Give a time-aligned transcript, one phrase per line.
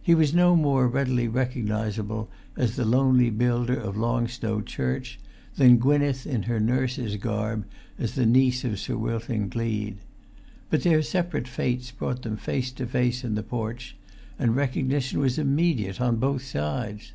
[0.00, 5.18] He was no more readily recognisable as the lonely builder of Long Stow church,
[5.58, 7.66] than Gwynneth in her nurse's garb
[7.98, 9.98] as the niece of Sir Wilton Gleed.
[10.70, 13.94] But their separate fates brought them face to face in the porch,
[14.38, 17.12] and recognition was immediate on both sides.